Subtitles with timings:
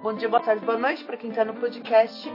[0.00, 2.30] Bom dia, boa tarde, boa noite para quem está no podcast,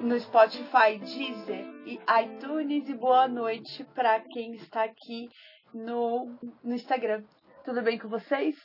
[0.00, 2.88] no Spotify, Deezer e iTunes.
[2.88, 5.30] E boa noite para quem está aqui
[5.72, 7.22] no, no Instagram.
[7.64, 8.56] Tudo bem com vocês?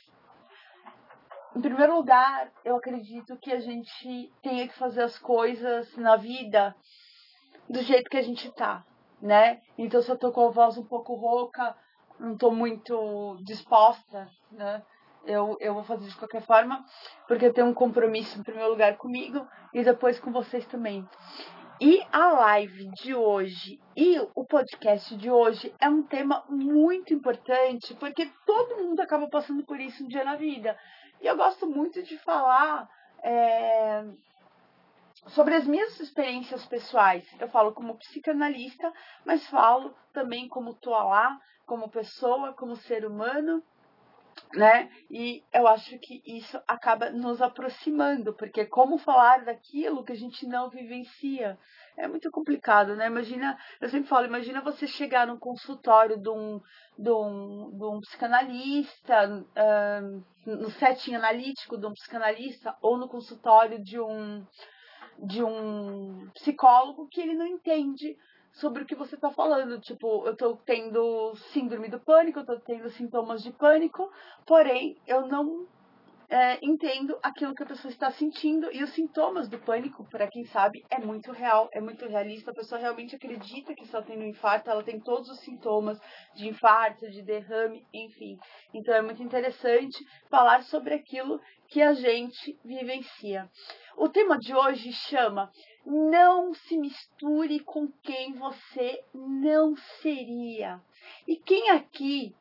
[1.54, 6.74] Em primeiro lugar, eu acredito que a gente tenha que fazer as coisas na vida
[7.68, 8.84] do jeito que a gente tá,
[9.22, 9.62] né?
[9.78, 11.76] Então, se eu tô com a voz um pouco rouca,
[12.18, 14.82] não tô muito disposta, né?
[15.24, 16.84] Eu, eu vou fazer de qualquer forma,
[17.26, 21.06] porque eu tenho um compromisso em primeiro lugar comigo e depois com vocês também.
[21.80, 27.94] E a live de hoje e o podcast de hoje é um tema muito importante,
[27.94, 30.78] porque todo mundo acaba passando por isso um dia na vida.
[31.22, 32.86] E eu gosto muito de falar
[33.22, 34.04] é,
[35.28, 37.26] sobre as minhas experiências pessoais.
[37.40, 38.92] Eu falo como psicanalista,
[39.24, 43.62] mas falo também como Toalá, como pessoa, como ser humano
[44.54, 44.90] né?
[45.10, 50.46] E eu acho que isso acaba nos aproximando, porque como falar daquilo que a gente
[50.46, 51.58] não vivencia?
[51.96, 53.06] É muito complicado, né?
[53.06, 56.60] Imagina, eu sempre falo, imagina você chegar num consultório de um,
[56.98, 63.82] de um, de um psicanalista, uh, no setting analítico de um psicanalista, ou no consultório
[63.82, 64.46] de um,
[65.18, 68.16] de um psicólogo que ele não entende
[68.52, 69.80] sobre o que você está falando.
[69.80, 74.10] Tipo, eu estou tendo síndrome do pânico, eu estou tendo sintomas de pânico,
[74.46, 75.66] porém eu não
[76.30, 80.44] é, entendo aquilo que a pessoa está sentindo e os sintomas do pânico, para quem
[80.44, 82.52] sabe, é muito real, é muito realista.
[82.52, 86.00] A pessoa realmente acredita que está tendo um infarto, ela tem todos os sintomas
[86.36, 88.38] de infarto, de derrame, enfim.
[88.72, 89.98] Então é muito interessante
[90.30, 93.50] falar sobre aquilo que a gente vivencia.
[93.96, 95.50] O tema de hoje chama
[95.84, 100.80] Não se misture com quem você não seria.
[101.26, 102.34] E quem aqui,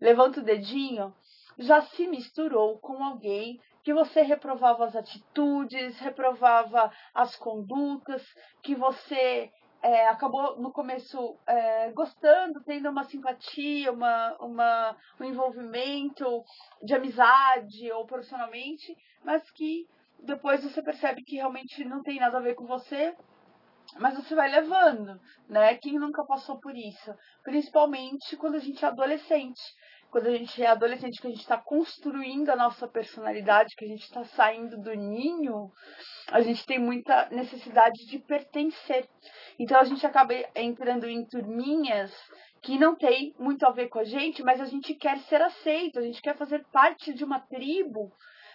[0.00, 1.14] levanta o dedinho,
[1.58, 8.22] já se misturou com alguém que você reprovava as atitudes, reprovava as condutas,
[8.62, 9.50] que você
[9.82, 16.44] é, acabou no começo é, gostando, tendo uma simpatia, uma, uma, um envolvimento
[16.82, 19.88] de amizade ou profissionalmente, mas que
[20.22, 23.14] depois você percebe que realmente não tem nada a ver com você,
[23.98, 25.74] mas você vai levando, né?
[25.76, 27.14] Quem nunca passou por isso?
[27.42, 29.60] Principalmente quando a gente é adolescente
[30.12, 33.88] quando a gente é adolescente, que a gente está construindo a nossa personalidade, que a
[33.88, 35.72] gente está saindo do ninho,
[36.30, 39.08] a gente tem muita necessidade de pertencer.
[39.58, 42.12] Então a gente acaba entrando em turminhas
[42.60, 45.98] que não tem muito a ver com a gente, mas a gente quer ser aceito,
[45.98, 48.12] a gente quer fazer parte de uma tribo.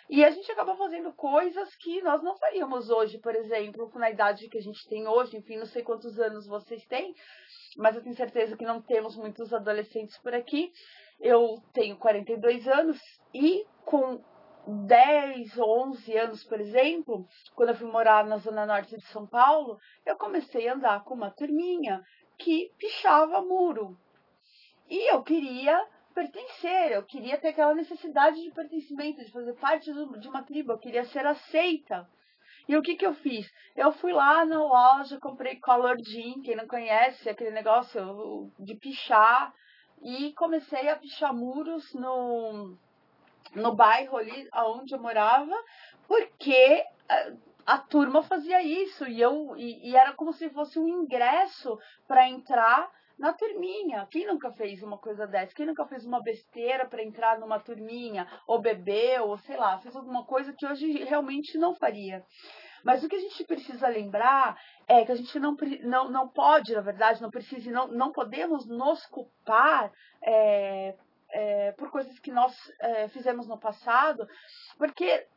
[0.10, 4.48] E a gente acaba fazendo coisas que nós não faríamos hoje, por exemplo, na idade
[4.48, 7.14] que a gente tem hoje, enfim, não sei quantos anos vocês têm,
[7.76, 10.72] mas eu tenho certeza que não temos muitos adolescentes por aqui.
[11.20, 12.98] Eu tenho 42 anos
[13.34, 14.24] e com
[14.68, 19.28] 10 ou 11 anos, por exemplo, quando eu fui morar na zona norte de São
[19.28, 22.02] Paulo, eu comecei a andar com uma turminha
[22.38, 23.98] que pichava muro.
[24.90, 25.86] E eu queria
[26.18, 30.80] pertencer, eu queria ter aquela necessidade de pertencimento, de fazer parte de uma tribo, eu
[30.80, 32.10] queria ser aceita.
[32.68, 33.48] E o que que eu fiz?
[33.76, 39.54] Eu fui lá na loja, comprei Color Jean, quem não conhece, aquele negócio de pichar,
[40.02, 42.76] e comecei a pichar muros no,
[43.54, 45.56] no bairro ali onde eu morava,
[46.08, 50.88] porque a, a turma fazia isso e eu e, e, era como se fosse um
[50.88, 51.78] ingresso
[52.08, 54.08] para entrar na turminha.
[54.12, 55.54] Quem nunca fez uma coisa dessa?
[55.54, 59.96] Quem nunca fez uma besteira para entrar numa turminha ou bebeu, ou sei lá, fez
[59.96, 62.24] alguma coisa que hoje realmente não faria.
[62.84, 64.58] Mas o que a gente precisa lembrar
[64.88, 68.66] é que a gente não, não, não pode, na verdade, não precisa, não, não podemos
[68.68, 69.92] nos culpar
[70.24, 70.96] é,
[71.32, 74.28] é, por coisas que nós é, fizemos no passado,
[74.78, 75.28] porque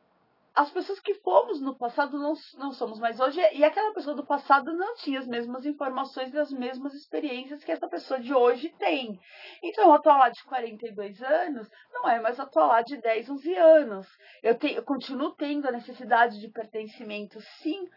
[0.53, 4.25] as pessoas que fomos no passado não, não somos mais hoje, e aquela pessoa do
[4.25, 8.69] passado não tinha as mesmas informações e as mesmas experiências que essa pessoa de hoje
[8.77, 9.19] tem.
[9.63, 14.07] Então, atuar de 42 anos não é mais atuar de 10, 11 anos.
[14.43, 17.87] Eu, te, eu continuo tendo a necessidade de pertencimento, sim,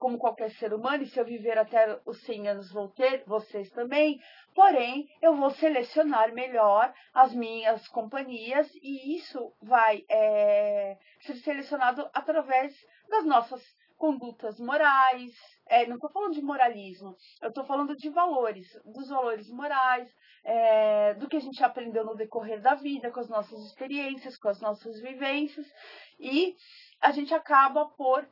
[0.00, 3.70] como qualquer ser humano, e se eu viver até os 100 anos vou ter, vocês
[3.70, 4.18] também.
[4.54, 12.74] Porém, eu vou selecionar melhor as minhas companhias e isso vai é, ser selecionado através
[13.10, 13.62] das nossas
[13.98, 15.32] condutas morais.
[15.66, 20.10] É, não estou falando de moralismo, eu estou falando de valores, dos valores morais,
[20.42, 24.48] é, do que a gente aprendeu no decorrer da vida, com as nossas experiências, com
[24.48, 25.70] as nossas vivências,
[26.18, 26.56] e
[27.02, 28.26] a gente acaba por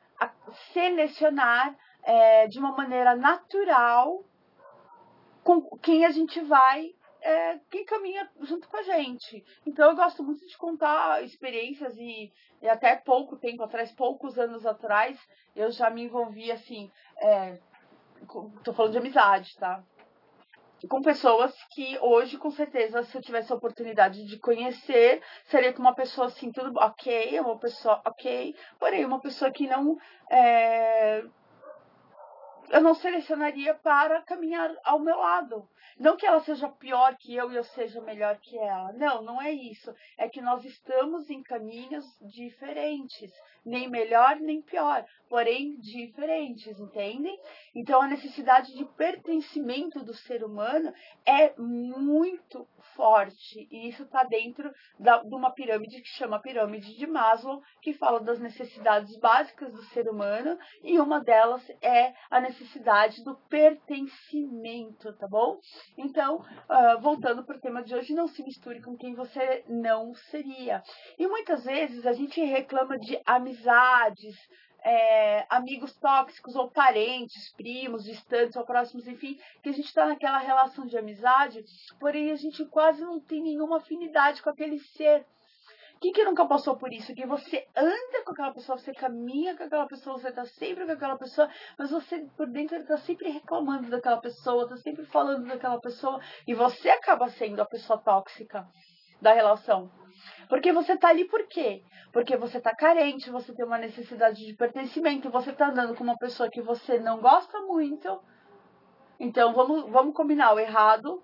[0.73, 4.25] selecionar é, de uma maneira natural
[5.43, 9.45] com quem a gente vai é quem caminha junto com a gente.
[9.67, 12.33] Então eu gosto muito de contar experiências e,
[12.63, 15.19] e até pouco tempo atrás, poucos anos atrás,
[15.55, 17.59] eu já me envolvi assim, é,
[18.63, 19.83] tô falando de amizade, tá?
[20.87, 25.81] Com pessoas que hoje, com certeza, se eu tivesse a oportunidade de conhecer, seria com
[25.81, 29.99] uma pessoa assim, tudo ok, uma pessoa ok, porém uma pessoa que não
[30.31, 31.25] é,
[32.71, 35.69] eu não selecionaria para caminhar ao meu lado.
[35.99, 38.93] Não que ela seja pior que eu e eu seja melhor que ela.
[38.93, 39.93] Não, não é isso.
[40.17, 43.33] É que nós estamos em caminhos diferentes.
[43.65, 45.05] Nem melhor, nem pior.
[45.29, 47.39] Porém, diferentes, entendem?
[47.75, 50.93] Então, a necessidade de pertencimento do ser humano
[51.27, 53.69] é muito forte.
[53.71, 58.21] E isso está dentro da, de uma pirâmide que chama Pirâmide de Maslow, que fala
[58.21, 60.59] das necessidades básicas do ser humano.
[60.83, 65.61] E uma delas é a necessidade necessidade do pertencimento, tá bom?
[65.97, 70.15] Então, uh, voltando para o tema de hoje, não se misture com quem você não
[70.15, 70.83] seria.
[71.19, 74.37] E muitas vezes a gente reclama de amizades,
[74.85, 80.39] é, amigos tóxicos ou parentes, primos, distantes ou próximos, enfim, que a gente está naquela
[80.39, 81.65] relação de amizade,
[81.99, 85.27] porém a gente quase não tem nenhuma afinidade com aquele ser.
[86.01, 87.13] Quem que nunca passou por isso?
[87.15, 90.93] Que você anda com aquela pessoa, você caminha com aquela pessoa, você tá sempre com
[90.93, 95.81] aquela pessoa, mas você por dentro tá sempre reclamando daquela pessoa, tá sempre falando daquela
[95.81, 98.65] pessoa, e você acaba sendo a pessoa tóxica
[99.21, 99.91] da relação.
[100.49, 101.83] Porque você tá ali por quê?
[102.13, 106.17] Porque você tá carente, você tem uma necessidade de pertencimento, você tá andando com uma
[106.17, 108.21] pessoa que você não gosta muito.
[109.19, 111.21] Então vamos, vamos combinar, o errado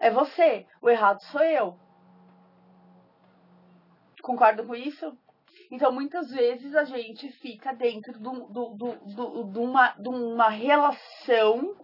[0.00, 1.83] é você, o errado sou eu.
[4.24, 5.14] Concordam com isso?
[5.70, 11.76] Então, muitas vezes a gente fica dentro de, uma, uma relação,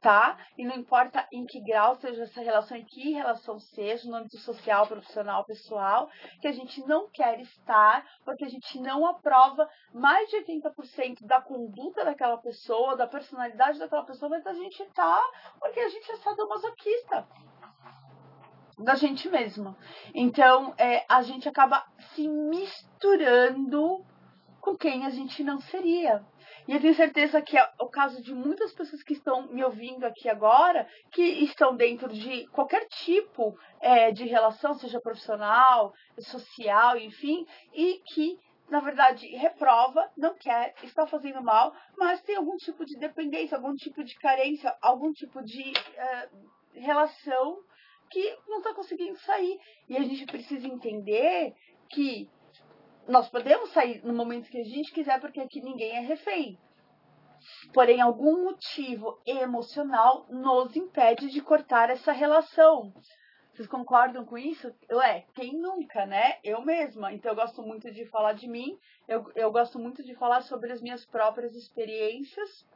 [0.00, 0.38] tá?
[0.56, 4.38] E não importa em que grau seja essa relação, em que relação seja, no âmbito
[4.38, 6.08] social, profissional, pessoal,
[6.40, 11.42] que a gente não quer estar, porque a gente não aprova mais de 80% da
[11.42, 15.22] conduta daquela pessoa, da personalidade daquela pessoa, mas a gente tá
[15.60, 17.28] porque a gente é sadomasoquista
[18.82, 19.76] da gente mesma.
[20.14, 21.84] Então, é, a gente acaba
[22.14, 24.04] se misturando
[24.60, 26.24] com quem a gente não seria.
[26.68, 30.04] E eu tenho certeza que é o caso de muitas pessoas que estão me ouvindo
[30.04, 37.44] aqui agora, que estão dentro de qualquer tipo é, de relação, seja profissional, social, enfim,
[37.72, 38.38] e que
[38.70, 43.74] na verdade, reprova, não quer, está fazendo mal, mas tem algum tipo de dependência, algum
[43.74, 47.58] tipo de carência, algum tipo de uh, relação
[48.12, 49.58] que não está conseguindo sair.
[49.88, 51.54] E a gente precisa entender
[51.88, 52.28] que
[53.08, 56.58] nós podemos sair no momento que a gente quiser, porque aqui ninguém é refém.
[57.72, 62.92] Porém, algum motivo emocional nos impede de cortar essa relação.
[63.52, 64.72] Vocês concordam com isso?
[64.90, 66.38] Ué, quem nunca, né?
[66.44, 67.12] Eu mesma.
[67.12, 68.78] Então, eu gosto muito de falar de mim,
[69.08, 72.66] eu, eu gosto muito de falar sobre as minhas próprias experiências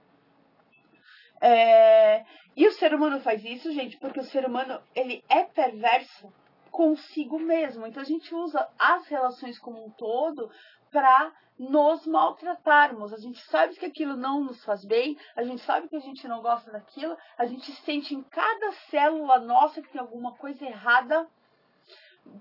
[1.40, 2.24] é,
[2.56, 6.32] e o ser humano faz isso, gente, porque o ser humano ele é perverso
[6.70, 7.86] consigo mesmo.
[7.86, 10.50] Então a gente usa as relações como um todo
[10.90, 13.12] para nos maltratarmos.
[13.12, 16.28] A gente sabe que aquilo não nos faz bem, a gente sabe que a gente
[16.28, 21.26] não gosta daquilo, a gente sente em cada célula nossa que tem alguma coisa errada.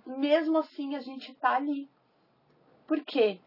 [0.05, 1.89] Mesmo assim, a gente tá ali.
[2.87, 3.39] Por quê?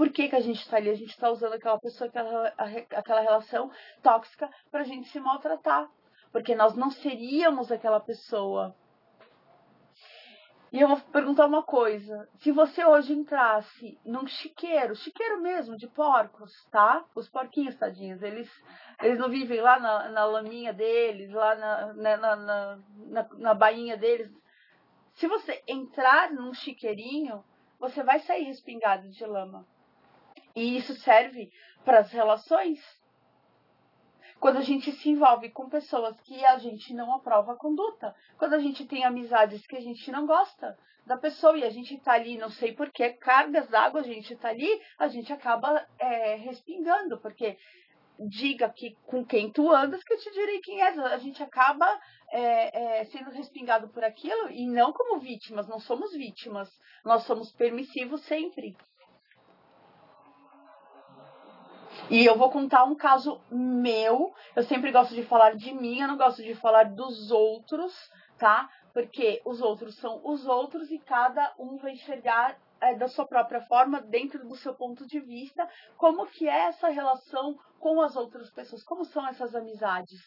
[0.00, 0.88] Por que, que a gente está ali?
[0.88, 2.48] A gente está usando aquela pessoa, aquela,
[2.96, 3.70] aquela relação
[4.02, 5.90] tóxica para a gente se maltratar.
[6.32, 8.74] Porque nós não seríamos aquela pessoa.
[10.72, 12.26] E eu vou perguntar uma coisa.
[12.38, 17.04] Se você hoje entrasse num chiqueiro, chiqueiro mesmo, de porcos, tá?
[17.14, 18.50] Os porquinhos, tadinhos, eles,
[19.02, 23.98] eles não vivem lá na, na laminha deles, lá na, na, na, na, na bainha
[23.98, 24.32] deles.
[25.16, 27.44] Se você entrar num chiqueirinho,
[27.78, 29.68] você vai sair respingado de lama.
[30.54, 31.50] E isso serve
[31.84, 32.78] para as relações.
[34.38, 38.14] Quando a gente se envolve com pessoas que a gente não aprova a conduta.
[38.38, 41.94] Quando a gente tem amizades que a gente não gosta da pessoa e a gente
[41.94, 46.36] está ali, não sei porquê, cargas d'água, a gente está ali, a gente acaba é,
[46.36, 47.58] respingando, porque
[48.28, 50.98] diga que com quem tu andas que eu te direi quem és.
[50.98, 51.86] A gente acaba
[52.30, 56.68] é, é, sendo respingado por aquilo e não como vítimas, não somos vítimas,
[57.04, 58.76] nós somos permissivos sempre.
[62.10, 64.34] E eu vou contar um caso meu.
[64.56, 67.94] Eu sempre gosto de falar de mim, eu não gosto de falar dos outros,
[68.36, 68.68] tá?
[68.92, 73.60] Porque os outros são os outros e cada um vai enxergar é, da sua própria
[73.60, 78.50] forma, dentro do seu ponto de vista, como que é essa relação com as outras
[78.50, 80.20] pessoas, como são essas amizades.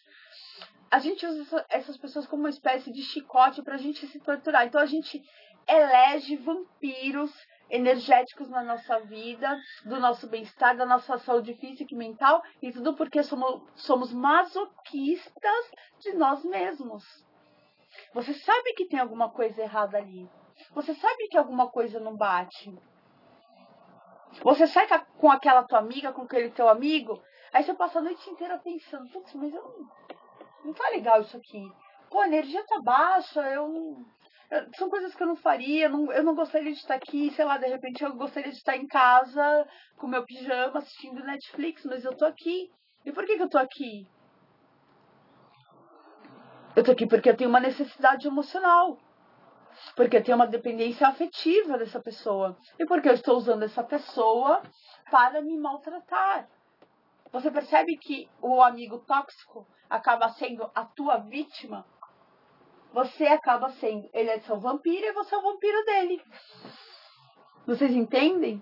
[0.89, 4.65] a gente usa essas pessoas como uma espécie de chicote para a gente se torturar.
[4.65, 5.21] Então a gente
[5.67, 7.33] elege vampiros
[7.69, 12.95] energéticos na nossa vida, do nosso bem-estar, da nossa saúde física e mental, e tudo
[12.95, 17.03] porque somos, somos masoquistas de nós mesmos.
[18.13, 20.29] Você sabe que tem alguma coisa errada ali.
[20.73, 22.73] Você sabe que alguma coisa não bate.
[24.41, 28.27] Você sai com aquela tua amiga, com aquele teu amigo, aí você passa a noite
[28.29, 29.89] inteira pensando, putz, mas eu não,
[30.65, 31.71] não tá legal isso aqui.
[32.09, 34.03] Pô, a energia tá baixa, eu
[34.77, 37.57] são coisas que eu não faria, não, eu não gostaria de estar aqui, sei lá,
[37.57, 39.67] de repente eu gostaria de estar em casa
[39.97, 42.71] com meu pijama assistindo Netflix, mas eu tô aqui.
[43.05, 44.07] E por que, que eu tô aqui?
[46.75, 48.97] Eu tô aqui porque eu tenho uma necessidade emocional.
[49.95, 52.57] Porque eu tenho uma dependência afetiva dessa pessoa.
[52.79, 54.61] E porque eu estou usando essa pessoa
[55.09, 56.47] para me maltratar.
[57.31, 61.85] Você percebe que o amigo tóxico acaba sendo a tua vítima
[62.93, 64.07] você acaba sendo.
[64.13, 66.21] Ele é seu vampiro e você é o vampiro dele.
[67.65, 68.61] Vocês entendem?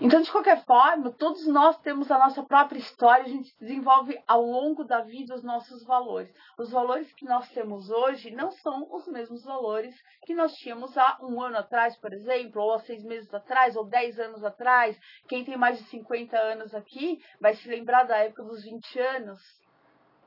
[0.00, 4.42] Então, de qualquer forma, todos nós temos a nossa própria história, a gente desenvolve ao
[4.42, 6.32] longo da vida os nossos valores.
[6.56, 11.18] Os valores que nós temos hoje não são os mesmos valores que nós tínhamos há
[11.20, 14.96] um ano atrás, por exemplo, ou há seis meses atrás, ou dez anos atrás.
[15.26, 19.40] Quem tem mais de 50 anos aqui vai se lembrar da época dos 20 anos.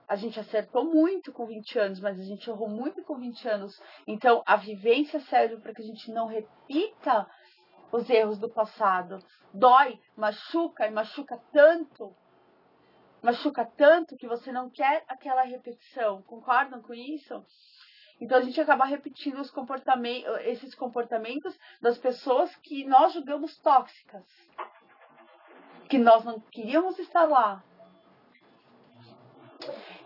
[0.06, 3.82] A gente acertou muito com 20 anos, mas a gente errou muito com 20 anos.
[4.06, 7.26] Então, a vivência serve para que a gente não repita
[7.92, 9.20] os erros do passado.
[9.54, 12.16] Dói, machuca e machuca tanto,
[13.22, 16.22] machuca tanto que você não quer aquela repetição.
[16.24, 17.46] Concordam com isso?
[18.20, 24.26] Então a gente acaba repetindo os comportamentos, esses comportamentos das pessoas que nós julgamos tóxicas,
[25.90, 27.64] que nós não queríamos estar lá,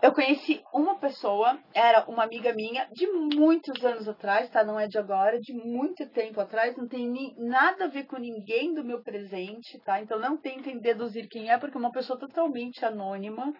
[0.02, 4.62] eu conheci uma pessoa, era uma amiga minha de muitos anos atrás, tá?
[4.62, 8.16] Não é de agora, de muito tempo atrás, não tem ni, nada a ver com
[8.16, 10.00] ninguém do meu presente, tá?
[10.00, 13.52] Então não tentem deduzir quem é, porque é uma pessoa totalmente anônima.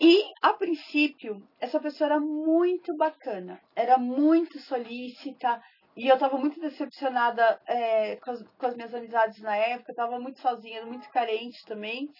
[0.00, 5.62] E, a princípio, essa pessoa era muito bacana, era muito solícita,
[5.96, 10.18] e eu tava muito decepcionada é, com, as, com, as, minhas amizades na época, tava
[10.18, 12.10] muito sozinha, muito carente também.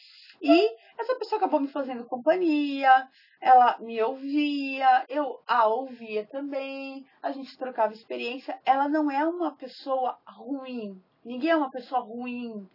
[0.41, 3.09] E essa pessoa acabou me fazendo companhia,
[3.41, 8.59] ela me ouvia, eu a ouvia também, a gente trocava experiência.
[8.65, 12.69] Ela não é uma pessoa ruim, ninguém é uma pessoa ruim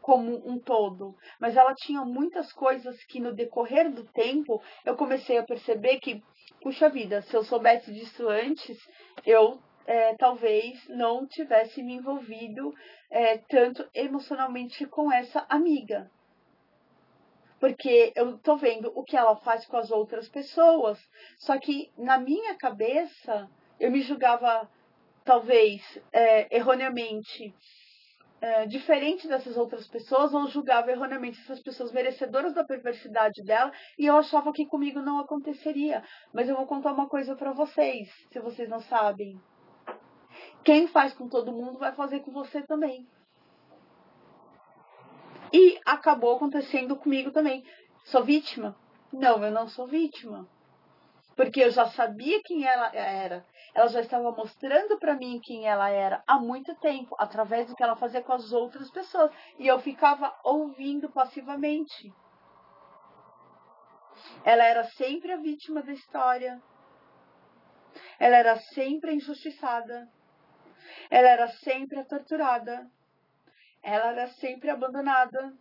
[0.00, 5.36] como um todo, mas ela tinha muitas coisas que no decorrer do tempo eu comecei
[5.36, 6.22] a perceber que,
[6.62, 8.78] puxa vida, se eu soubesse disso antes,
[9.26, 12.74] eu é, talvez não tivesse me envolvido
[13.10, 16.10] é, tanto emocionalmente com essa amiga.
[17.58, 20.98] Porque eu tô vendo o que ela faz com as outras pessoas,
[21.38, 23.48] só que na minha cabeça
[23.80, 24.68] eu me julgava,
[25.24, 25.80] talvez,
[26.12, 27.54] é, erroneamente
[28.40, 34.04] é, diferente dessas outras pessoas, ou julgava erroneamente essas pessoas merecedoras da perversidade dela, e
[34.06, 36.02] eu achava que comigo não aconteceria.
[36.34, 39.40] Mas eu vou contar uma coisa para vocês, se vocês não sabem.
[40.66, 43.06] Quem faz com todo mundo vai fazer com você também.
[45.52, 47.64] E acabou acontecendo comigo também.
[48.06, 48.76] Sou vítima?
[49.12, 50.44] Não, eu não sou vítima.
[51.36, 53.46] Porque eu já sabia quem ela era.
[53.72, 57.84] Ela já estava mostrando para mim quem ela era há muito tempo, através do que
[57.84, 59.30] ela fazia com as outras pessoas.
[59.60, 62.12] E eu ficava ouvindo passivamente.
[64.44, 66.60] Ela era sempre a vítima da história.
[68.18, 70.15] Ela era sempre a injustiçada.
[71.10, 72.90] Ela era sempre torturada.
[73.82, 75.52] Ela era sempre abandonada.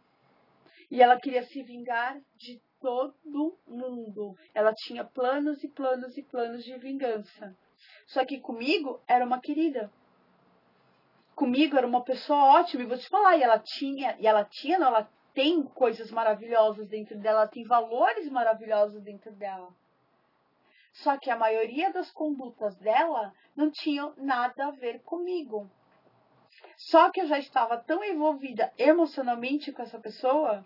[0.89, 4.37] E ela queria se vingar de todo mundo.
[4.53, 7.55] Ela tinha planos e planos e planos de vingança.
[8.05, 9.91] Só que comigo era uma querida.
[11.35, 12.83] Comigo era uma pessoa ótima.
[12.83, 16.87] E vou te falar, e ela tinha, e ela tinha, não, ela tem coisas maravilhosas
[16.87, 19.69] dentro dela, ela tem valores maravilhosos dentro dela.
[20.95, 25.69] Só que a maioria das condutas dela não tinham nada a ver comigo.
[26.77, 30.65] Só que eu já estava tão envolvida emocionalmente com essa pessoa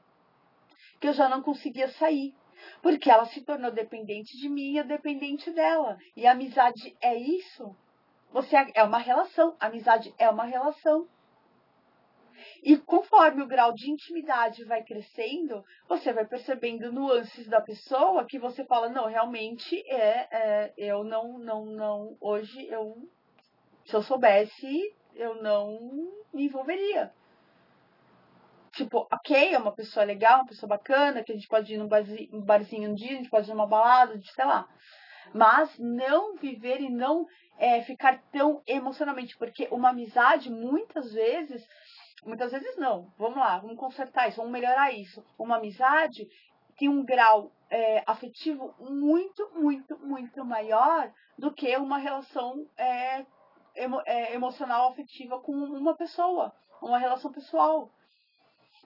[0.99, 2.35] que eu já não conseguia sair.
[2.81, 5.97] Porque ela se tornou dependente de mim e eu dependente dela.
[6.15, 7.75] E a amizade é isso.
[8.31, 9.55] Você é uma relação.
[9.59, 11.07] A amizade é uma relação.
[12.63, 18.39] E conforme o grau de intimidade vai crescendo, você vai percebendo nuances da pessoa que
[18.39, 22.95] você fala, não, realmente é, é eu não, não, não, hoje eu,
[23.85, 25.79] se eu soubesse, eu não
[26.33, 27.11] me envolveria.
[28.71, 31.87] Tipo, ok, é uma pessoa legal, uma pessoa bacana, que a gente pode ir num
[31.87, 34.67] barzinho, um dia, a gente pode ir numa balada, de sei lá.
[35.33, 37.25] Mas não viver e não
[37.57, 41.67] é, ficar tão emocionalmente, porque uma amizade, muitas vezes,
[42.25, 45.23] muitas vezes não, vamos lá, vamos consertar isso, vamos melhorar isso.
[45.37, 46.27] Uma amizade
[46.77, 53.25] tem um grau é, afetivo muito, muito, muito maior do que uma relação é,
[53.75, 57.89] emo, é, emocional afetiva com uma pessoa, uma relação pessoal.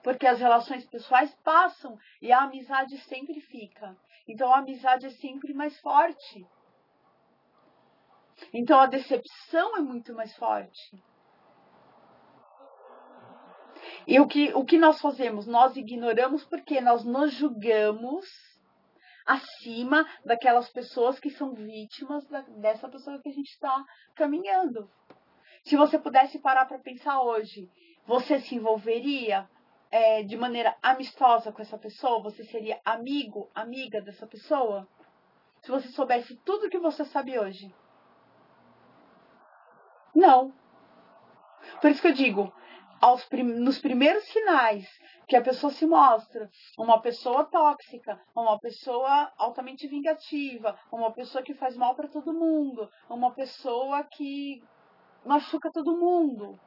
[0.02, 3.96] Porque as relações pessoais passam e a amizade sempre fica.
[4.28, 6.46] Então a amizade é sempre mais forte.
[8.52, 11.02] Então a decepção é muito mais forte.
[14.06, 15.46] E o que, o que nós fazemos?
[15.46, 18.26] Nós ignoramos porque nós nos julgamos
[19.26, 24.90] acima daquelas pessoas que são vítimas da, dessa pessoa que a gente está caminhando.
[25.64, 27.70] Se você pudesse parar para pensar hoje,
[28.06, 29.48] você se envolveria
[29.90, 32.22] é, de maneira amistosa com essa pessoa?
[32.22, 34.86] Você seria amigo, amiga dessa pessoa?
[35.62, 37.74] Se você soubesse tudo que você sabe hoje?
[40.14, 40.52] Não.
[41.80, 42.52] Por isso que eu digo,
[43.28, 44.88] prim nos primeiros sinais
[45.26, 51.54] que a pessoa se mostra uma pessoa tóxica, uma pessoa altamente vingativa, uma pessoa que
[51.54, 54.62] faz mal para todo mundo, uma pessoa que
[55.24, 56.58] machuca todo mundo,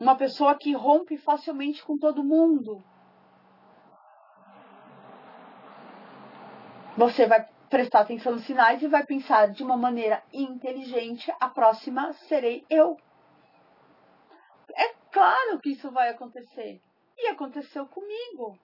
[0.00, 2.82] uma pessoa que rompe facilmente com todo mundo.
[6.96, 12.12] Você vai prestar atenção nos sinais e vai pensar de uma maneira inteligente: a próxima
[12.14, 12.96] serei eu.
[15.16, 16.78] Claro que isso vai acontecer.
[17.16, 18.58] E aconteceu comigo.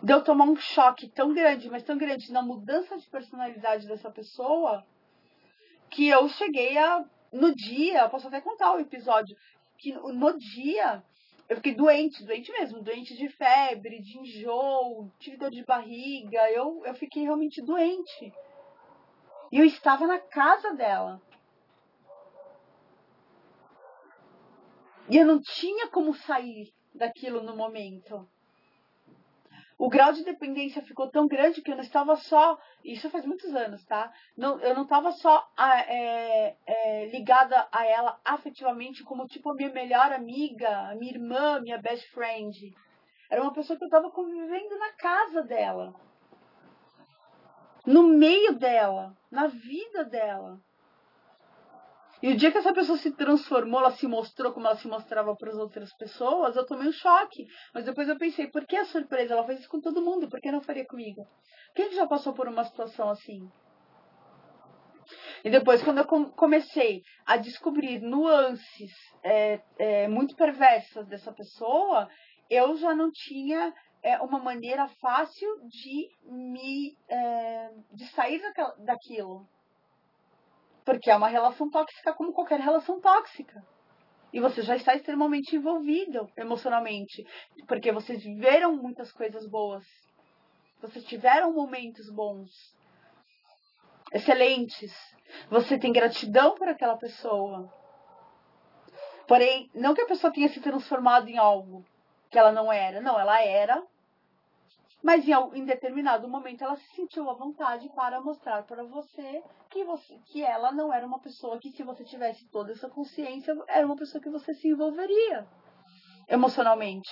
[0.00, 4.12] De eu tomar um choque tão grande, mas tão grande na mudança de personalidade dessa
[4.12, 4.86] pessoa,
[5.90, 7.04] que eu cheguei a.
[7.32, 9.36] No dia, posso até contar o episódio,
[9.76, 11.02] que no dia
[11.48, 16.80] eu fiquei doente, doente mesmo, doente de febre, de enjoo, tive dor de barriga, eu,
[16.86, 18.32] eu fiquei realmente doente.
[19.50, 21.20] E eu estava na casa dela.
[25.10, 28.28] E eu não tinha como sair daquilo no momento.
[29.78, 32.58] O grau de dependência ficou tão grande que eu não estava só.
[32.84, 34.12] Isso faz muitos anos, tá?
[34.36, 39.70] Não, eu não estava só é, é, ligada a ela afetivamente, como tipo a minha
[39.70, 42.74] melhor amiga, a minha irmã, minha best friend.
[43.30, 45.94] Era uma pessoa que eu estava convivendo na casa dela,
[47.86, 50.60] no meio dela, na vida dela.
[52.20, 55.36] E o dia que essa pessoa se transformou, ela se mostrou como ela se mostrava
[55.36, 57.46] para as outras pessoas, eu tomei um choque.
[57.72, 59.34] Mas depois eu pensei, por que a surpresa?
[59.34, 61.26] Ela faz isso com todo mundo, por que não faria comigo?
[61.74, 63.48] Quem já passou por uma situação assim?
[65.44, 72.08] E depois, quando eu comecei a descobrir nuances é, é, muito perversas dessa pessoa,
[72.50, 78.42] eu já não tinha é, uma maneira fácil de me é, de sair
[78.84, 79.48] daquilo.
[80.88, 83.62] Porque é uma relação tóxica como qualquer relação tóxica.
[84.32, 87.26] E você já está extremamente envolvido emocionalmente.
[87.66, 89.84] Porque vocês viveram muitas coisas boas.
[90.80, 92.74] Vocês tiveram momentos bons.
[94.14, 94.96] Excelentes.
[95.50, 97.70] Você tem gratidão por aquela pessoa.
[99.26, 101.84] Porém, não que a pessoa tenha se transformado em algo
[102.30, 102.98] que ela não era.
[103.02, 103.86] Não, ela era
[105.02, 109.84] mas em, em determinado momento ela se sentiu à vontade para mostrar para você que,
[109.84, 113.86] você que ela não era uma pessoa que, se você tivesse toda essa consciência, era
[113.86, 115.46] uma pessoa que você se envolveria
[116.28, 117.10] emocionalmente.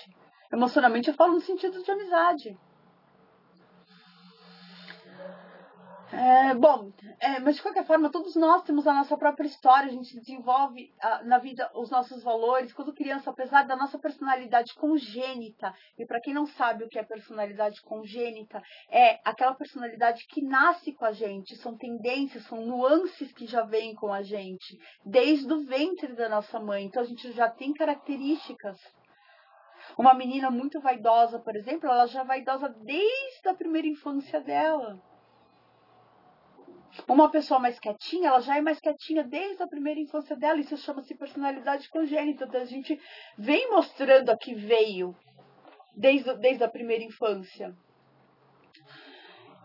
[0.52, 2.58] Emocionalmente eu falo no sentido de amizade.
[6.12, 9.92] É, bom, é, mas de qualquer forma, todos nós temos a nossa própria história, a
[9.92, 12.72] gente desenvolve a, na vida os nossos valores.
[12.72, 17.02] Quando criança, apesar da nossa personalidade congênita, e para quem não sabe o que é
[17.02, 23.46] personalidade congênita, é aquela personalidade que nasce com a gente, são tendências, são nuances que
[23.46, 26.84] já vêm com a gente, desde o ventre da nossa mãe.
[26.84, 28.78] Então a gente já tem características.
[29.98, 35.00] Uma menina muito vaidosa, por exemplo, ela já é vaidosa desde a primeira infância dela.
[37.08, 40.60] Uma pessoa mais quietinha, ela já é mais quietinha desde a primeira infância dela.
[40.60, 42.44] Isso chama-se personalidade congênita.
[42.44, 43.00] Então, a gente
[43.36, 45.14] vem mostrando a que veio
[45.94, 47.74] desde, desde a primeira infância.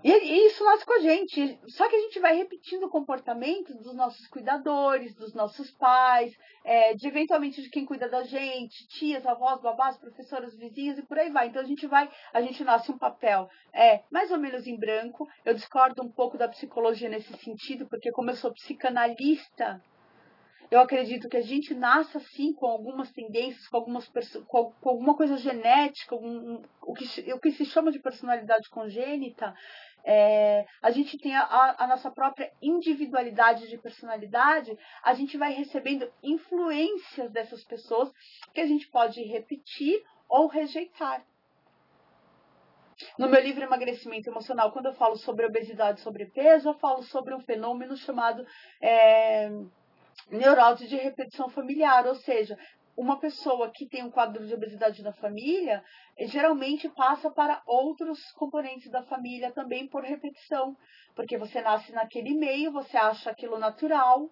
[0.04, 1.60] E, e, isso nasce com a gente.
[1.68, 6.96] Só que a gente vai repetindo o comportamento dos nossos cuidadores, dos nossos pais, é,
[6.96, 11.30] de eventualmente de quem cuida da gente, tias, avós, babás, professoras, vizinhos e por aí
[11.30, 11.48] vai.
[11.48, 15.28] Então a gente vai, a gente nasce um papel é, mais ou menos em branco.
[15.46, 19.82] Eu discordo um pouco da psicologia nesse sentido, porque como eu sou psicanalista,
[20.72, 24.10] Eu acredito que a gente nasce assim com algumas tendências, com, algumas
[24.48, 29.54] com, com alguma coisa genética, o, que, o que se chama de personalidade congênita.
[30.04, 36.12] É, a gente tem a, a, nossa própria individualidade de personalidade, a gente vai recebendo
[36.24, 38.12] influências dessas pessoas
[38.54, 41.24] que a gente pode repetir ou rejeitar.
[43.18, 47.34] No meu livro Emagrecimento Emocional, quando eu falo sobre obesidade e sobrepeso, eu falo sobre
[47.34, 48.46] um fenômeno chamado
[48.80, 49.50] é,
[50.30, 52.58] neurose de repetição familiar, ou seja,
[52.96, 55.84] uma pessoa que tem um quadro de obesidade na família,
[56.20, 60.76] geralmente passa para outros componentes da família também por repetição,
[61.16, 64.30] porque você nasce naquele meio, você acha aquilo natural,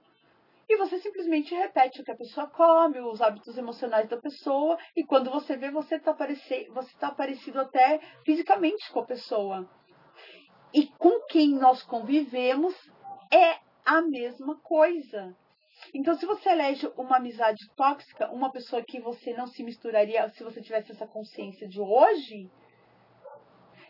[0.68, 5.04] e você simplesmente repete o que a pessoa come, os hábitos emocionais da pessoa, e
[5.04, 9.68] quando você vê, você está tá parecido até fisicamente com a pessoa.
[10.72, 12.76] E com quem nós convivemos
[13.34, 15.36] é a mesma coisa.
[15.94, 20.44] Então, se você elege uma amizade tóxica, uma pessoa que você não se misturaria se
[20.44, 22.50] você tivesse essa consciência de hoje,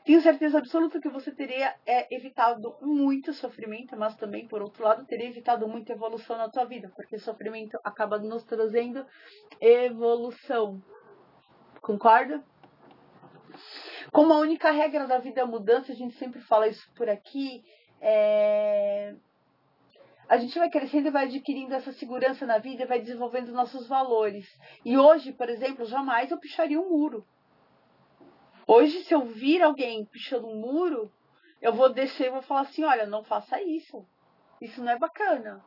[0.06, 5.06] tenho certeza absoluta que você teria é, evitado muito sofrimento, mas também, por outro lado,
[5.06, 9.06] teria evitado muita evolução na tua vida, porque sofrimento acaba nos trazendo
[9.62, 10.82] evolução.
[11.82, 12.44] Concorda?
[14.12, 17.10] Como a única regra da vida é a mudança, a gente sempre fala isso por
[17.10, 17.62] aqui,
[18.02, 19.14] é...
[20.30, 24.48] a gente vai crescendo e vai adquirindo essa segurança na vida vai desenvolvendo nossos valores.
[24.86, 27.26] E hoje, por exemplo, jamais eu picharia um muro.
[28.68, 31.12] Hoje, se eu vir alguém pichando um muro,
[31.60, 34.06] eu vou descer e vou falar assim: olha, não faça isso.
[34.62, 35.66] Isso não é bacana.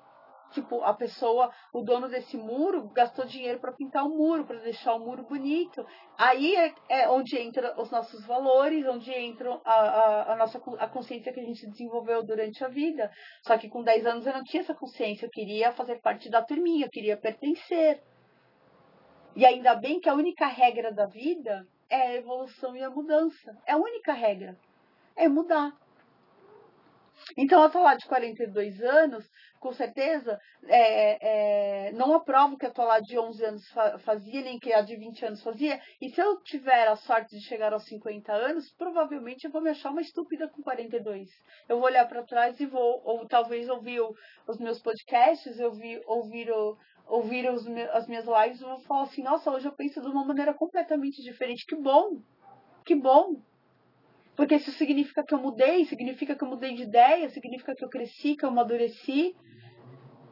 [0.52, 4.94] Tipo, a pessoa, o dono desse muro, gastou dinheiro para pintar o muro, para deixar
[4.94, 5.84] o muro bonito.
[6.16, 10.86] Aí é, é, onde entra os nossos valores, onde entra a, a, a, nossa a
[10.86, 13.10] consciência que a gente desenvolveu durante a vida.
[13.42, 16.42] Só que com 10 anos eu não tinha essa consciência, eu queria fazer parte da
[16.42, 18.02] turminha, eu queria pertencer.
[19.34, 23.56] E ainda bem que a única regra da vida é a evolução e a mudança.
[23.66, 24.58] É a única regra.
[25.16, 25.72] É mudar.
[27.36, 29.28] Então, a lá de 42 anos,
[29.60, 33.62] com certeza, é, é, não aprovo que a lá de 11 anos
[34.04, 35.80] fazia, nem que a de 20 anos fazia.
[36.00, 39.70] E se eu tiver a sorte de chegar aos 50 anos, provavelmente eu vou me
[39.70, 41.28] achar uma estúpida com 42.
[41.68, 44.00] Eu vou olhar para trás e vou, ou talvez ouvir
[44.46, 46.50] os meus podcasts, eu ouvir, ouvir
[47.06, 50.24] ouvir os, as minhas lives, eu vou falar assim, nossa, hoje eu penso de uma
[50.24, 51.66] maneira completamente diferente.
[51.66, 52.22] Que bom!
[52.84, 53.36] Que bom!
[54.42, 57.88] Porque isso significa que eu mudei, significa que eu mudei de ideia, significa que eu
[57.88, 59.36] cresci, que eu amadureci.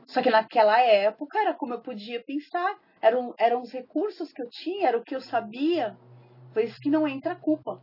[0.04, 4.50] Só que naquela época era como eu podia pensar, eram, eram os recursos que eu
[4.50, 5.96] tinha, era o que eu sabia.
[6.52, 7.80] Por isso que não entra culpa.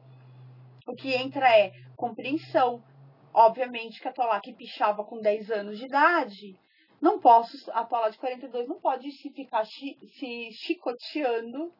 [0.85, 2.83] O que entra é compreensão.
[3.33, 6.59] Obviamente que a lá que pichava com 10 anos de idade,
[6.99, 11.71] não posso, a Paula de 42 não pode se ficar chi, se chicoteando,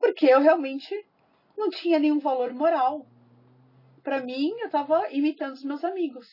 [0.00, 1.06] porque eu realmente
[1.56, 3.06] não tinha nenhum valor moral.
[4.02, 6.26] Para mim, eu estava imitando os meus amigos.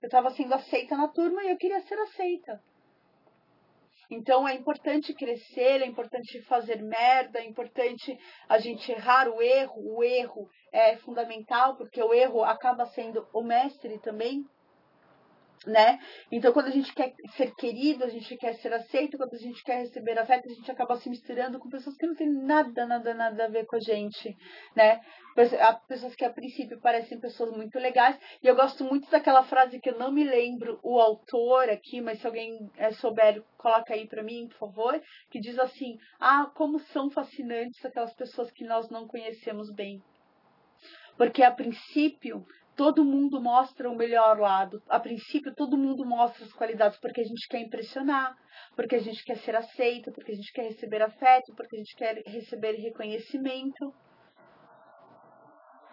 [0.00, 2.62] Eu estava sendo aceita na turma e eu queria ser aceita.
[4.10, 9.96] Então é importante crescer, é importante fazer merda, é importante a gente errar o erro.
[9.96, 14.44] O erro é fundamental, porque o erro acaba sendo o mestre também
[15.66, 15.98] né?
[16.30, 19.62] Então, quando a gente quer ser querido, a gente quer ser aceito, quando a gente
[19.62, 23.14] quer receber afeto, a gente acaba se misturando com pessoas que não têm nada, nada,
[23.14, 24.36] nada a ver com a gente,
[24.74, 25.00] né?
[25.88, 28.18] Pessoas que a princípio parecem pessoas muito legais.
[28.42, 32.20] E eu gosto muito daquela frase que eu não me lembro o autor aqui, mas
[32.20, 36.78] se alguém é, souber, coloca aí para mim, por favor, que diz assim: "Ah, como
[36.78, 40.02] são fascinantes aquelas pessoas que nós não conhecemos bem".
[41.16, 42.44] Porque a princípio
[42.82, 44.82] todo mundo mostra o melhor lado.
[44.88, 48.36] A princípio, todo mundo mostra as qualidades porque a gente quer impressionar,
[48.74, 51.94] porque a gente quer ser aceito, porque a gente quer receber afeto, porque a gente
[51.94, 53.94] quer receber reconhecimento.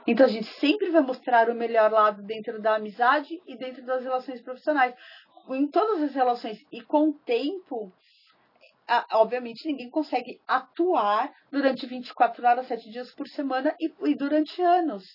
[0.08, 4.02] Então a gente sempre vai mostrar o melhor lado dentro da amizade e dentro das
[4.02, 4.96] relações profissionais.
[5.48, 6.58] Em todas as relações.
[6.72, 7.94] E com o tempo,
[9.12, 15.06] obviamente ninguém consegue atuar durante 24 horas, 7 dias por semana e, e durante anos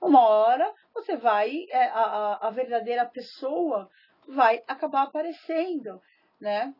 [0.00, 3.88] uma hora você vai, é, a, a verdadeira pessoa
[4.26, 6.00] vai acabar aparecendo,
[6.40, 6.74] né?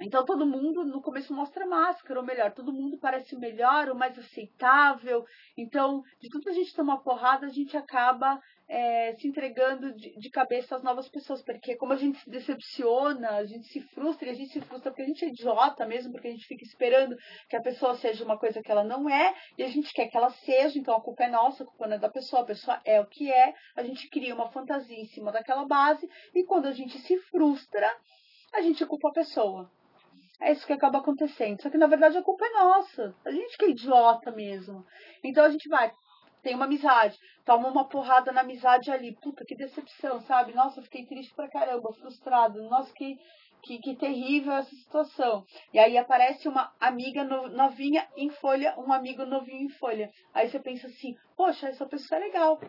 [0.00, 4.18] Então todo mundo no começo mostra máscara, ou melhor, todo mundo parece melhor, o mais
[4.18, 5.24] aceitável.
[5.56, 10.30] Então, de tudo a gente tomar porrada, a gente acaba é, se entregando de, de,
[10.30, 14.30] cabeça às novas pessoas, porque como a gente se decepciona, a gente se frustra, e
[14.30, 17.16] a gente se frustra porque a gente é idiota mesmo, porque a gente fica esperando
[17.48, 20.16] que a pessoa seja uma coisa que ela não é, e a gente quer que
[20.16, 22.80] ela seja, então a culpa é nossa, a culpa não é da pessoa, a pessoa
[22.84, 26.66] é o que é, a gente cria uma fantasia em cima daquela base, e quando
[26.66, 27.88] a gente se frustra,
[28.52, 29.70] a gente culpa a pessoa.
[30.40, 31.62] É isso que acaba acontecendo.
[31.62, 33.14] Só que na verdade a culpa é nossa.
[33.24, 34.84] A gente que é idiota mesmo.
[35.24, 35.90] Então a gente vai,
[36.46, 39.16] tem uma amizade, toma uma porrada na amizade ali.
[39.20, 40.54] Puta, que decepção, sabe?
[40.54, 42.62] Nossa, fiquei triste pra caramba, frustrado.
[42.68, 43.18] Nossa, que,
[43.64, 45.44] que, que terrível essa situação.
[45.74, 50.08] E aí aparece uma amiga novinha em folha, um amigo novinho em folha.
[50.32, 52.60] Aí você pensa assim, poxa, essa pessoa é legal.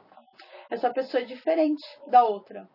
[0.72, 2.68] Essa pessoa é diferente da outra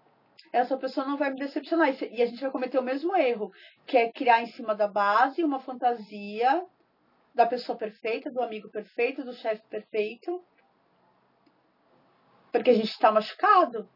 [0.52, 1.88] essa pessoa não vai me decepcionar.
[1.88, 3.50] E a gente vai cometer o mesmo erro,
[3.86, 6.62] que é criar em cima da base uma fantasia
[7.34, 10.44] da pessoa perfeita, do amigo perfeito, do chefe perfeito.
[12.52, 13.88] Porque a gente está machucado.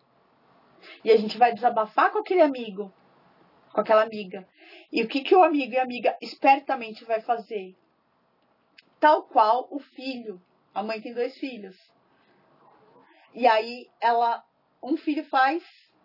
[1.05, 2.93] E a gente vai desabafar com aquele amigo,
[3.73, 4.49] com aquela amiga.
[4.91, 7.77] E o que, que o amigo e a amiga espertamente vai fazer?
[8.99, 10.41] Tal qual o filho.
[10.75, 11.77] A mãe tem dois filhos.
[13.35, 14.43] E aí ela,
[14.83, 15.63] um filho faz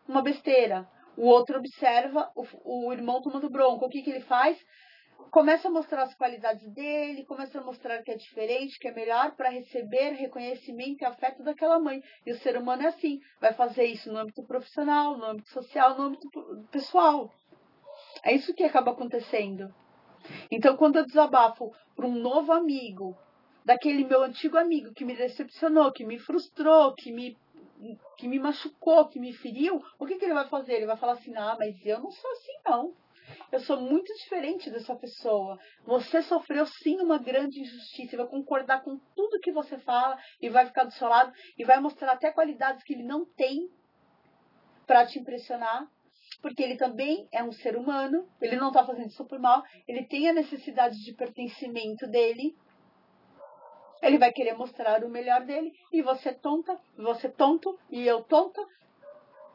[0.08, 0.90] uma besteira.
[1.16, 2.46] O outro observa o,
[2.88, 3.86] o irmão tomando bronca.
[3.86, 4.58] O que, que ele faz?
[5.32, 9.32] Começa a mostrar as qualidades dele, começa a mostrar que é diferente, que é melhor
[9.32, 12.04] para receber reconhecimento e afeto daquela mãe.
[12.26, 15.98] E o ser humano é assim, vai fazer isso no âmbito profissional, no âmbito social,
[15.98, 16.30] no âmbito
[16.70, 17.34] pessoal.
[18.26, 19.74] É isso que acaba acontecendo.
[20.52, 23.18] Então, quando eu desabafo para um novo amigo,
[23.64, 27.38] daquele meu antigo amigo que me decepcionou, que me frustrou, que me
[28.16, 30.74] que me machucou, que me feriu, o que, que ele vai fazer?
[30.74, 32.94] Ele vai falar assim: ah, mas eu não sou assim, não.
[33.52, 35.58] Eu sou muito diferente dessa pessoa.
[35.86, 38.18] Você sofreu sim uma grande injustiça.
[38.18, 41.80] Vai concordar com tudo que você fala e vai ficar do seu lado e vai
[41.80, 43.70] mostrar até qualidades que ele não tem
[44.86, 45.88] para te impressionar.
[46.42, 50.06] Porque ele também é um ser humano, ele não está fazendo isso por mal, ele
[50.06, 52.56] tem a necessidade de pertencimento dele,
[54.02, 58.66] ele vai querer mostrar o melhor dele e você tonta, você tonto e eu tonta,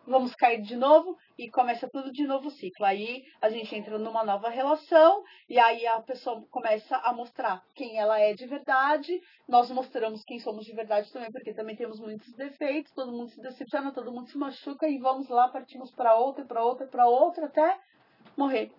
[0.06, 2.86] vamos cair de novo e começa tudo de novo ciclo.
[2.86, 7.98] Aí a gente entra numa nova relação e aí a pessoa começa a mostrar quem
[7.98, 9.20] ela é de verdade.
[9.48, 13.40] Nós mostramos quem somos de verdade também, porque também temos muitos defeitos, todo mundo se
[13.40, 17.46] decepciona, todo mundo se machuca e vamos lá, partimos para outra, para outra, para outra
[17.46, 17.78] até
[18.36, 18.72] morrer.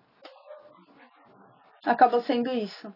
[1.86, 2.94] Acaba sendo isso.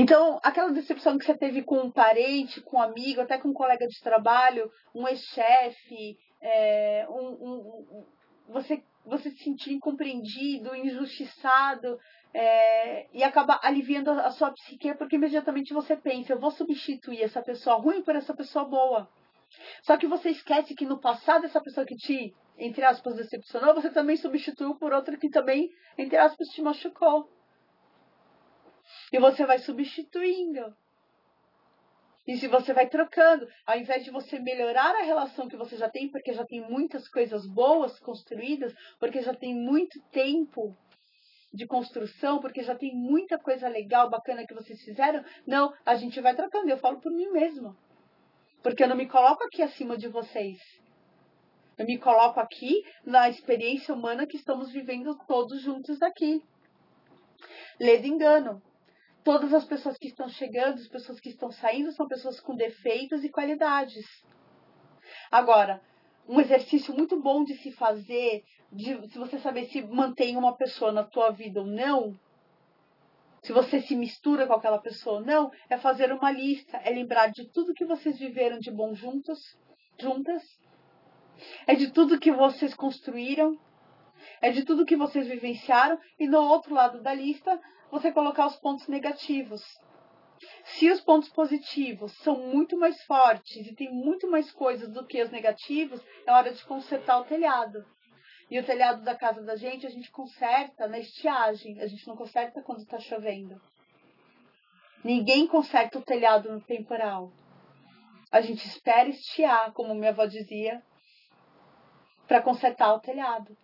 [0.00, 3.52] Então, aquela decepção que você teve com um parente, com um amigo, até com um
[3.52, 7.54] colega de trabalho, um ex-chefe, é, um, um,
[7.98, 8.06] um,
[8.48, 11.98] você, você se sentir incompreendido, injustiçado,
[12.32, 17.42] é, e acaba aliviando a sua psique, porque imediatamente você pensa, eu vou substituir essa
[17.42, 19.06] pessoa ruim por essa pessoa boa.
[19.82, 23.90] Só que você esquece que no passado essa pessoa que te, entre aspas, decepcionou, você
[23.90, 27.28] também substituiu por outra que também, entre aspas, te machucou.
[29.12, 30.74] E você vai substituindo.
[32.26, 35.88] E se você vai trocando, ao invés de você melhorar a relação que você já
[35.88, 40.76] tem, porque já tem muitas coisas boas construídas, porque já tem muito tempo
[41.52, 46.20] de construção, porque já tem muita coisa legal, bacana que vocês fizeram, não, a gente
[46.20, 46.70] vai trocando.
[46.70, 47.76] Eu falo por mim mesma.
[48.62, 50.60] Porque eu não me coloco aqui acima de vocês.
[51.76, 56.40] Eu me coloco aqui na experiência humana que estamos vivendo todos juntos aqui.
[57.80, 58.62] Lê engano
[59.24, 63.24] todas as pessoas que estão chegando, as pessoas que estão saindo, são pessoas com defeitos
[63.24, 64.06] e qualidades.
[65.30, 65.80] Agora,
[66.28, 70.92] um exercício muito bom de se fazer, de, se você saber se mantém uma pessoa
[70.92, 72.18] na tua vida ou não,
[73.42, 77.28] se você se mistura com aquela pessoa ou não, é fazer uma lista, é lembrar
[77.28, 79.58] de tudo que vocês viveram de bom juntos,
[79.98, 80.42] juntas,
[81.66, 83.58] é de tudo que vocês construíram,
[84.42, 87.58] é de tudo que vocês vivenciaram, e no outro lado da lista,
[87.90, 89.62] você colocar os pontos negativos.
[90.64, 95.22] Se os pontos positivos são muito mais fortes e tem muito mais coisas do que
[95.22, 97.84] os negativos, é hora de consertar o telhado.
[98.50, 102.16] E o telhado da casa da gente a gente conserta na estiagem, a gente não
[102.16, 103.60] conserta quando está chovendo.
[105.04, 107.32] Ninguém conserta o telhado no temporal.
[108.30, 110.82] A gente espera estiar, como minha avó dizia,
[112.26, 113.56] para consertar o telhado.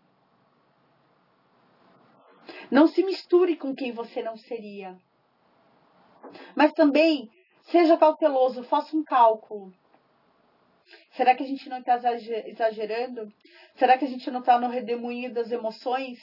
[2.71, 4.99] Não se misture com quem você não seria.
[6.55, 7.31] Mas também
[7.63, 9.73] seja cauteloso, faça um cálculo.
[11.11, 13.33] Será que a gente não está exagerando?
[13.75, 16.19] Será que a gente não está no redemoinho das emoções?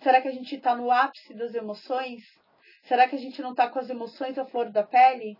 [0.00, 2.22] Será que a gente está no ápice das emoções?
[2.84, 5.36] Será que a gente não está com as emoções à flor da pele?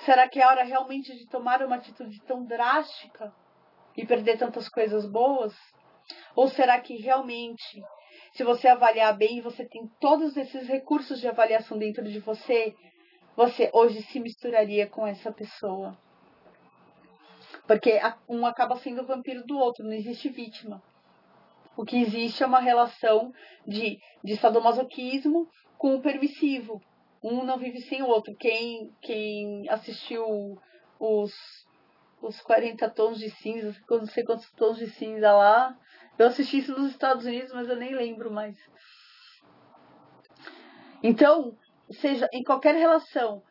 [0.00, 3.32] Será que é hora realmente de tomar uma atitude tão drástica
[3.96, 5.54] e perder tantas coisas boas?
[6.34, 7.82] Ou será que realmente
[8.32, 12.74] se você avaliar bem, você tem todos esses recursos de avaliação dentro de você,
[13.36, 15.96] você hoje se misturaria com essa pessoa.
[17.66, 20.82] Porque um acaba sendo o vampiro do outro, não existe vítima.
[21.76, 23.32] O que existe é uma relação
[23.66, 26.80] de, de sadomasoquismo com o permissivo.
[27.22, 28.34] Um não vive sem o outro.
[28.36, 30.58] Quem, quem assistiu
[30.98, 31.32] os,
[32.20, 35.76] os 40 tons de cinza, não sei quantos tons de cinza lá.
[36.18, 38.56] Eu assisti isso nos Estados Unidos, mas eu nem lembro mais.
[41.02, 41.56] Então,
[41.90, 43.42] seja em qualquer relação,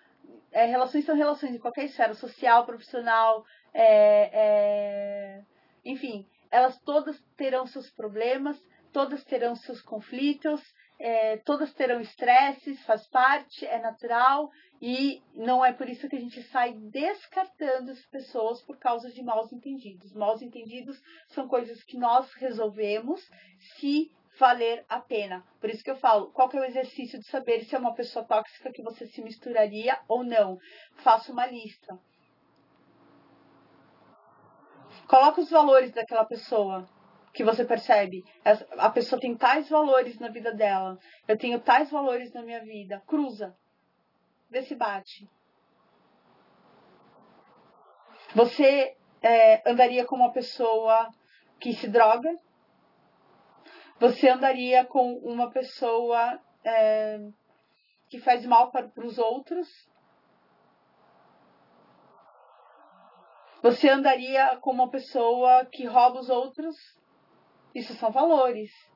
[0.52, 5.42] é, relações são relações em qualquer esfera, social, profissional, é, é,
[5.84, 10.62] enfim, elas todas terão seus problemas, todas terão seus conflitos,
[11.00, 16.20] é, todas terão estresses, faz parte, é natural e não é por isso que a
[16.20, 20.12] gente sai descartando as pessoas por causa de maus entendidos.
[20.14, 23.22] Maus entendidos são coisas que nós resolvemos
[23.78, 25.46] se valer a pena.
[25.60, 27.94] Por isso que eu falo, qual que é o exercício de saber se é uma
[27.94, 30.58] pessoa tóxica que você se misturaria ou não?
[30.96, 32.00] Faça uma lista.
[35.08, 36.90] Coloca os valores daquela pessoa
[37.34, 38.24] que você percebe.
[38.80, 40.98] A pessoa tem tais valores na vida dela.
[41.28, 43.00] Eu tenho tais valores na minha vida.
[43.06, 43.56] Cruza.
[44.52, 45.30] Vê se bate.
[48.36, 51.10] Você é, andaria com uma pessoa
[51.58, 52.38] que se droga?
[53.98, 57.20] Você andaria com uma pessoa é,
[58.10, 59.90] que faz mal para, para os outros?
[63.64, 66.76] Você andaria com uma pessoa que rouba os outros?
[67.74, 68.91] Isso são valores.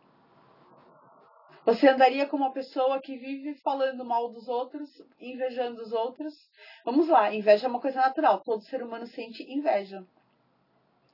[1.66, 6.48] Você andaria com uma pessoa que vive falando mal dos outros, invejando os outros?
[6.86, 8.42] Vamos lá, inveja é uma coisa natural.
[8.42, 10.06] Todo ser humano sente inveja.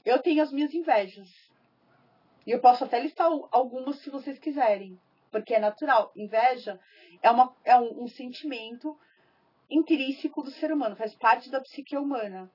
[0.03, 1.29] Eu tenho as minhas invejas.
[2.45, 4.99] E eu posso até listar algumas se vocês quiserem,
[5.31, 6.11] porque é natural.
[6.17, 6.77] Inveja
[7.21, 8.99] é, uma, é um, um sentimento
[9.69, 12.51] intrínseco do ser humano, faz parte da psique humana.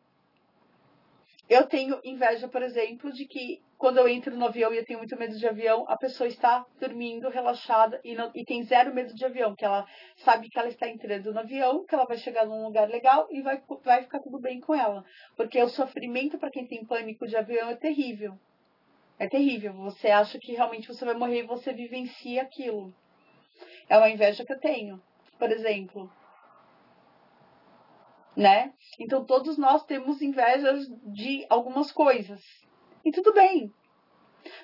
[1.49, 4.99] Eu tenho inveja, por exemplo, de que quando eu entro no avião e eu tenho
[4.99, 9.15] muito medo de avião, a pessoa está dormindo, relaxada e, não, e tem zero medo
[9.15, 9.87] de avião, que ela
[10.17, 13.43] sabe que ela está entrando no avião, que ela vai chegar num lugar legal e
[13.43, 15.05] vai, vai ficar tudo bem com ela.
[15.37, 18.39] Porque o sofrimento para quem tem pânico de avião é terrível.
[19.19, 19.73] É terrível.
[19.75, 22.95] Você acha que realmente você vai morrer e você vivencia aquilo.
[23.89, 25.03] É uma inveja que eu tenho,
[25.39, 26.11] por exemplo
[28.37, 28.73] né?
[29.01, 32.43] Então todos nós temos invejas de algumas coisas.
[33.07, 33.73] E tudo bem.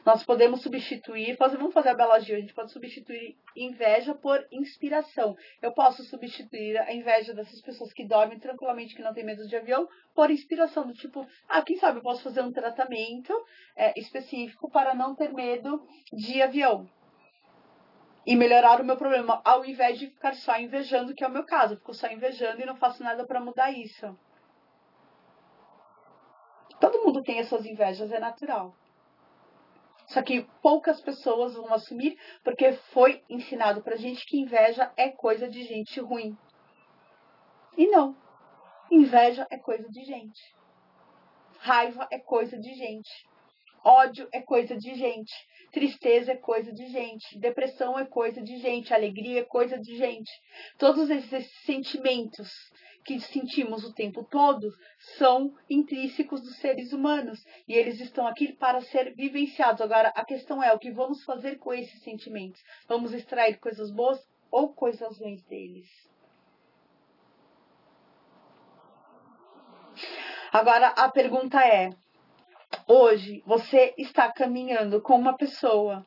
[0.05, 5.37] Nós podemos substituir, vamos fazer a Bela Gil, a gente pode substituir inveja por inspiração.
[5.63, 9.55] Eu posso substituir a inveja dessas pessoas que dormem tranquilamente, que não tem medo de
[9.55, 13.33] avião, por inspiração, do tipo, ah, quem sabe eu posso fazer um tratamento
[13.77, 15.81] é, específico para não ter medo
[16.13, 16.91] de avião
[18.27, 21.45] e melhorar o meu problema, ao invés de ficar só invejando, que é o meu
[21.45, 21.75] caso.
[21.75, 24.19] Eu fico só invejando e não faço nada para mudar isso.
[26.83, 28.75] Todo mundo tem as suas invejas, é natural.
[30.09, 35.49] Só que poucas pessoas vão assumir porque foi ensinado pra gente que inveja é coisa
[35.49, 36.37] de gente ruim.
[37.79, 38.17] E não.
[38.91, 40.43] Inveja é coisa de gente.
[41.61, 43.29] Raiva é coisa de gente.
[43.85, 45.33] Ódio é coisa de gente.
[45.71, 47.39] Tristeza é coisa de gente.
[47.39, 48.93] Depressão é coisa de gente.
[48.93, 50.33] Alegria é coisa de gente.
[50.79, 52.51] Todos esses sentimentos
[53.05, 54.73] que sentimos o tempo todo
[55.19, 59.81] são intrínsecos dos seres humanos e eles estão aqui para ser vivenciados.
[59.81, 62.63] Agora, a questão é o que vamos fazer com esses sentimentos?
[62.87, 65.89] Vamos extrair coisas boas ou coisas ruins deles?
[70.53, 71.91] Agora, a pergunta é:
[72.87, 76.07] hoje você está caminhando com uma pessoa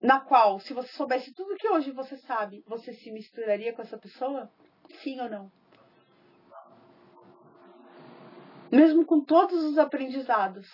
[0.00, 3.96] na qual, se você soubesse tudo que hoje você sabe, você se misturaria com essa
[3.96, 4.50] pessoa?
[5.02, 5.52] Sim ou não?
[8.70, 10.66] Mesmo com todos os aprendizados.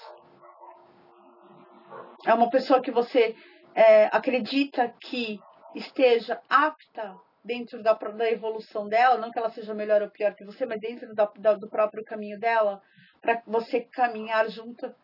[2.25, 3.35] É uma pessoa que você
[3.75, 5.41] é, acredita que
[5.75, 10.45] esteja apta dentro da, da evolução dela, não que ela seja melhor ou pior que
[10.45, 12.83] você, mas dentro da, da, do próprio caminho dela,
[13.21, 14.95] para você caminhar junto.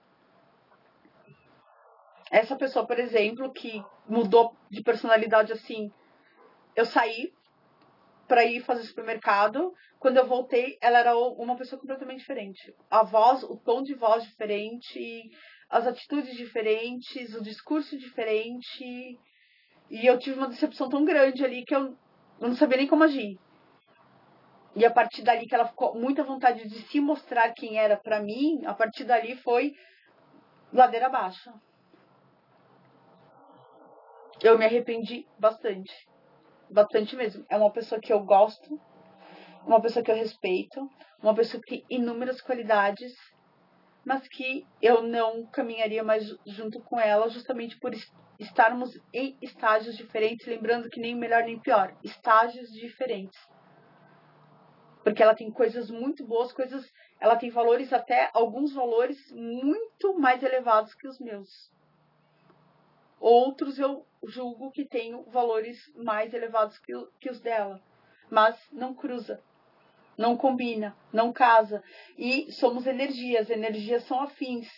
[2.31, 5.91] Essa pessoa, por exemplo, que mudou de personalidade assim,
[6.75, 7.33] eu saí
[8.27, 9.73] para ir fazer supermercado.
[9.99, 12.75] Quando eu voltei, ela era uma pessoa completamente diferente.
[12.91, 15.31] A voz, o tom de voz diferente,
[15.69, 19.19] as atitudes diferentes, o discurso diferente.
[19.91, 21.97] E eu tive uma decepção tão grande ali que eu
[22.41, 23.39] não sabia nem como agir.
[24.77, 28.21] E a partir dali que ela ficou muita vontade de se mostrar quem era para
[28.21, 29.73] mim, a partir dali foi
[30.73, 31.53] ladeira abaixo.
[34.43, 35.93] Eu me arrependi bastante.
[36.71, 37.45] Bastante mesmo.
[37.51, 38.81] É uma pessoa que eu gosto,
[39.67, 40.89] uma pessoa que eu respeito,
[41.23, 43.13] uma pessoa que tem inúmeras qualidades,
[44.05, 47.93] mas que eu não caminharia mais junto com ela justamente por
[48.39, 53.39] estarmos em estágios diferentes, lembrando que nem melhor nem pior, estágios diferentes.
[55.03, 56.91] Porque ela tem coisas muito boas, coisas,
[57.21, 61.73] ela tem valores até alguns valores muito mais elevados que os meus.
[63.27, 67.83] Outros eu julgo que tenho valores mais elevados que, que os dela,
[68.31, 69.43] mas não cruza,
[70.15, 71.83] não combina, não casa.
[72.19, 74.69] E somos energias, energias são afins.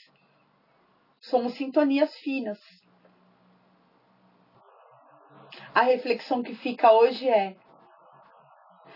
[1.20, 2.60] Somos sintonias finas.
[5.74, 7.56] A reflexão que fica hoje é: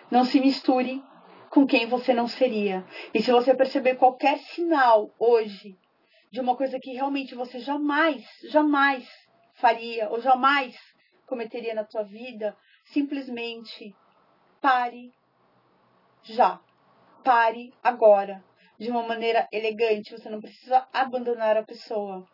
[0.09, 1.03] não se misture
[1.48, 2.86] com quem você não seria.
[3.12, 5.76] E se você perceber qualquer sinal hoje
[6.30, 9.28] de uma coisa que realmente você jamais, jamais
[9.61, 10.77] faria ou jamais
[11.27, 13.95] cometeria na tua vida, simplesmente
[14.61, 15.13] pare
[16.23, 16.61] já.
[17.23, 18.43] Pare agora.
[18.79, 20.13] De uma maneira elegante.
[20.13, 22.27] Você não precisa abandonar a pessoa.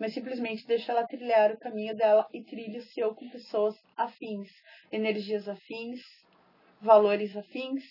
[0.00, 4.48] Mas simplesmente deixa ela trilhar o caminho dela e trilhe o seu com pessoas afins.
[4.90, 6.00] Energias afins,
[6.80, 7.84] valores afins.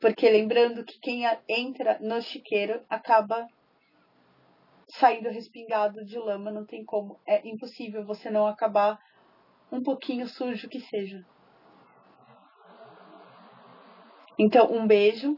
[0.00, 3.46] Porque lembrando que quem entra no chiqueiro acaba
[4.88, 7.20] saindo respingado de lama, não tem como.
[7.26, 8.98] É impossível você não acabar
[9.70, 11.24] um pouquinho sujo que seja.
[14.38, 15.36] Então, um beijo.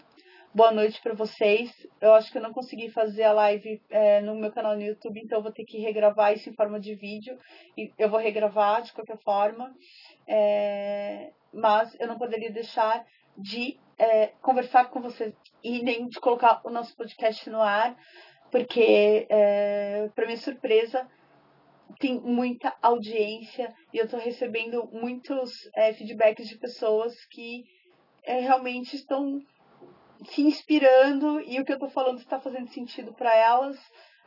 [0.53, 1.71] Boa noite para vocês.
[2.01, 5.21] Eu acho que eu não consegui fazer a live é, no meu canal no YouTube,
[5.21, 7.39] então vou ter que regravar isso em forma de vídeo.
[7.97, 9.73] Eu vou regravar de qualquer forma.
[10.27, 16.61] É, mas eu não poderia deixar de é, conversar com vocês e nem de colocar
[16.65, 17.97] o nosso podcast no ar,
[18.51, 21.07] porque, é, para minha surpresa,
[21.99, 27.65] tem muita audiência e eu estou recebendo muitos é, feedbacks de pessoas que
[28.25, 29.41] é, realmente estão
[30.25, 33.79] se inspirando e o que eu estou falando está fazendo sentido para elas.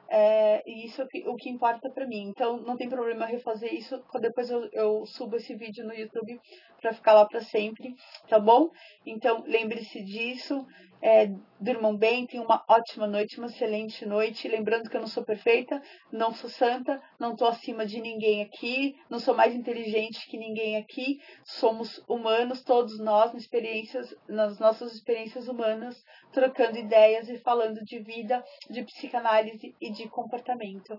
[0.09, 2.27] É, e isso é o que importa para mim.
[2.29, 4.03] Então não tem problema refazer isso.
[4.19, 6.39] Depois eu, eu subo esse vídeo no YouTube
[6.83, 7.95] para ficar lá para sempre,
[8.27, 8.69] tá bom?
[9.05, 10.67] Então lembre-se disso.
[11.05, 11.29] É,
[11.59, 14.47] durmam bem, tenham uma ótima noite, uma excelente noite.
[14.47, 15.81] Lembrando que eu não sou perfeita,
[16.11, 20.77] não sou santa, não estou acima de ninguém aqui, não sou mais inteligente que ninguém
[20.77, 21.19] aqui.
[21.43, 27.99] Somos humanos, todos nós, nas, experiências, nas nossas experiências humanas, trocando ideias e falando de
[27.99, 30.89] vida, de psicanálise e de comportamento.